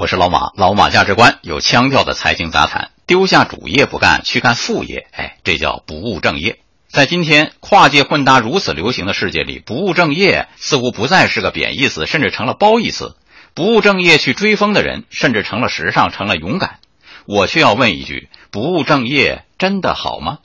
[0.00, 2.92] 我是老马，老马价值观有腔调的财经杂谈。
[3.04, 6.60] 丢下主业不干，去干副业，哎，这叫不务正业。
[6.88, 13.16] 在今天跨界混搭如此流行的世界里，不务正业似乎不再是个贬义词，甚至成了褒义词。
[13.54, 16.78] 不务正业去追风的人，甚至成了时尚，成了勇敢。
[17.26, 20.38] 我却要问一句：不务正业真的好吗？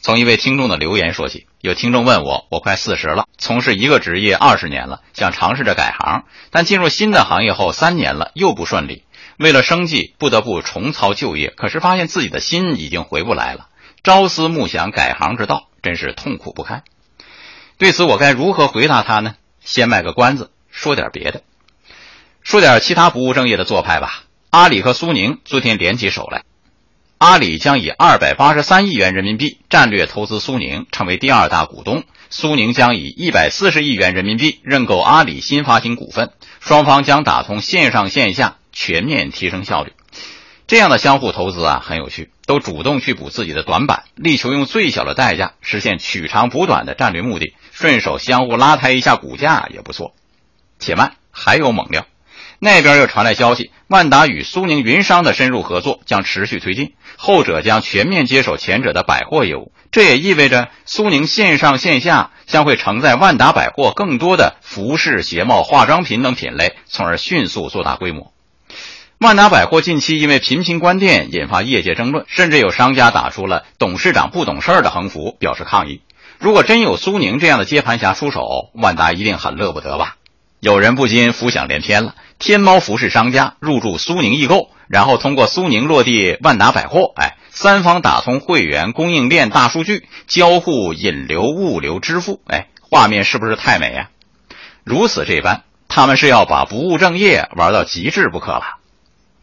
[0.00, 9.02] 从一位听众的留言说起，有听众问我：我快四十了，从事一个职业二十年了，想尝试着改行，但进入新的行业后三年了又不顺利，
[9.38, 13.66] 为了生计不得不重操旧业，可是发现自己的心已经回不来了，
[14.04, 16.84] 朝思暮想改行之道，真是痛苦不堪。
[17.76, 19.34] 对此我该如何回答他呢？
[19.64, 21.42] 先卖个关子，说点别的，
[22.44, 24.22] 说点其他不务正业的做派吧。
[24.50, 26.44] 阿里和苏宁昨天联起手来。
[27.18, 32.04] 阿里将以二百八十三亿元人民币战略投资苏宁，成为第二大股东。
[32.28, 39.94] 苏宁将以一百四十亿元人民币认购阿里新发行股份，双方将打通线上线下，全面提升效率。
[40.66, 50.14] 这样的相互投资啊，很有趣，都主动去补自己的短板，力求用最小的代价实现取长补短的战略目的，顺手相互拉抬一下股价也不错。
[50.78, 52.04] 且慢，还有猛料。
[52.58, 59.72] 那边又传来消息，万达与苏宁云商的深入合作将持续推进，后者将全面接手前者的百货业务。
[59.92, 68.32] 这也意味着苏宁线上线下将会承载万达百货更多的服饰、鞋帽、化妆品等品类，从而迅速做大规模。
[69.18, 76.02] 万达百货近期因为频频关店，引发业界争论，甚至有商家打出了“董事长不懂事儿”的横幅，表示抗议。
[76.38, 78.42] 如果真有苏宁这样的接盘侠出手，
[78.74, 80.16] 万达一定很乐不得吧？
[80.66, 82.16] 有人不禁浮想联翩了。
[82.40, 94.08] 天猫服饰商家入驻苏宁易购，然后通过苏宁落地万达百货，哎，三方打通会员、供应链、大数据交互、引流、物流、支付，哎，画面是不是太美呀？
[94.82, 98.64] 如此这般，他们是要把不务正业玩到极致不可了。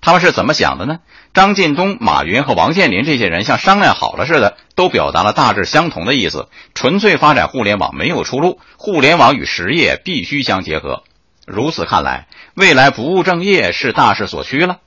[0.01, 1.00] 他们是怎么想的呢？
[1.34, 11.03] 张近东、马云和王健林这些人像商量好了似的，都表达了大致相同的意思：纯粹发展互联网没有出路，互联网与实业必须相结合。
[11.46, 14.78] 如此看来，未来不务正业是大势所趋了，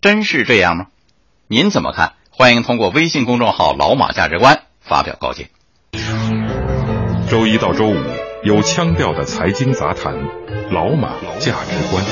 [0.00, 0.86] 真是这样吗？
[1.46, 2.14] 您怎么看？
[2.30, 5.50] 欢迎通过微信公众号“老马价值观”发表高见。
[7.28, 7.96] 周一到周五
[8.42, 10.14] 有腔调的财经杂谈，
[10.70, 12.04] 老马价值观。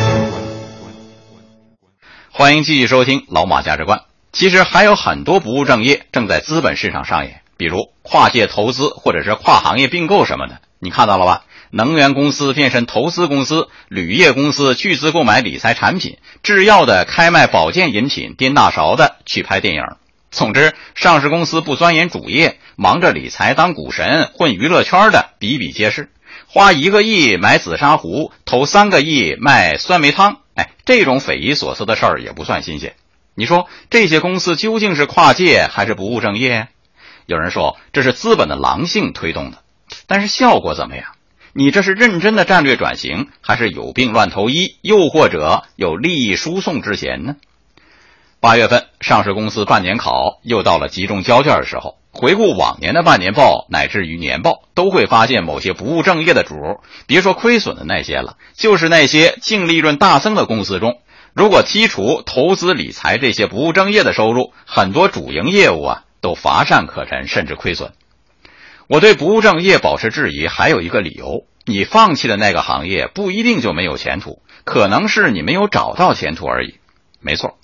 [2.30, 3.98] 欢迎继续收听《老马价值观》。
[4.32, 11.44] 其实还有很多不务正业正在资本市场上演，比如跨界投资或者是跨行业并购什么的，你看到了吧？
[11.70, 19.82] 能源公司变身投资公司，铝业公司巨资购买理财产品，制药的开卖保健饮品，颠大勺的去拍电影。
[20.30, 26.10] 总之，上市公司不钻研主业，忙着理财当股神，混娱乐圈的比比皆是。
[26.46, 32.94] 花一个亿买紫砂壶，投三个亿卖酸梅汤，哎，这种匪夷所思的事儿也不算新鲜。
[33.34, 36.68] 你说这些公司究竟是跨界还是不务正业？
[37.26, 39.58] 有人说这是资本的狼性推动的，
[40.06, 41.13] 但是效果怎么样？
[41.56, 47.36] 你这是认真的战略转型，还是有病乱投医，又或者有利益输送之嫌呢？
[48.40, 56.56] 八月份上市公司半年考又到了集中交卷的时候，回顾往年的半年报乃至于年报，都会发现某些不务正业的主，
[57.06, 60.98] 别说亏损的那些了，就是那些净利润大增的公司中，
[61.34, 67.92] 如果剔除投资理财这些不务正业的收入，很多主营业务啊都乏善可陈，甚至亏损。
[68.86, 76.74] 我对不务正业保持质疑，还有一个理由：你放弃的那个行业不一定就没有前途，可能是你没有找到前途而已。
[77.20, 77.56] 没错，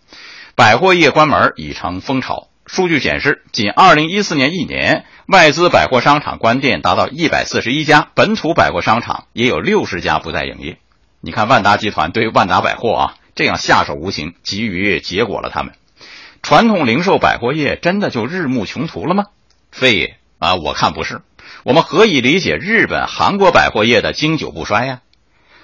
[0.55, 2.49] 百货业关门已成风潮。
[2.67, 10.79] 数据显示，仅2014年一年，外资百货商场关店达到141家，本土百货商场也有60家不再营业。
[11.21, 15.75] 你看，万达集团对万达百货啊，这样下手无情，急于结果了他们。
[16.43, 19.25] 传统零售百货业真的就日暮穷途了吗？
[19.71, 20.20] 非也。
[20.41, 21.21] 啊，我看不是。
[21.65, 25.01] 我们何以理解日本、韩国百货业的经久不衰呀？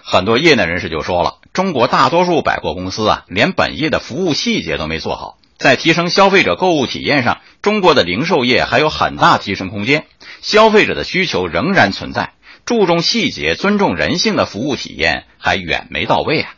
[0.02, 10.04] 很多业内人士就说了，中国大多数百货公司啊，连本业的服务细节都没做好，在提升消费者购物体验上，中国的零售业还有很大提升空间。
[10.42, 12.34] 消费者的需求仍然存在，
[12.66, 16.54] 注重细节、尊重人性的服务体验还远没到位啊。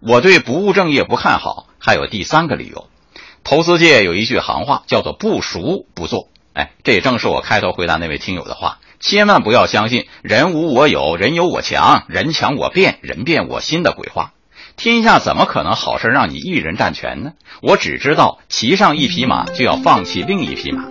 [0.00, 2.88] 我对不务正业不看好，还有第三个理由。
[3.44, 6.30] 投资界有一句行话，叫做“不熟不做”。
[6.54, 8.78] 哎，这也正是我开头回答那位听友的话。
[9.00, 14.30] 千万不要相信“人无我有，人有我强，人强我变，人变我心”的鬼话。
[14.76, 17.32] 天下怎么可能好事让你一人占全呢？
[17.60, 20.84] 我只知道，骑上一匹马就要放弃另一匹马，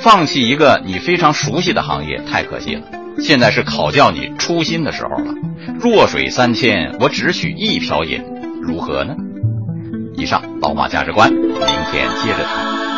[0.00, 2.82] 放弃一个你非常熟悉的行业太可惜了。
[3.18, 5.34] 现在是考教你初心的时候了。
[5.80, 8.22] 弱水三千，我只取一瓢饮，
[8.62, 9.16] 如何呢？
[10.16, 12.89] 以上老马价值观，明天接着谈。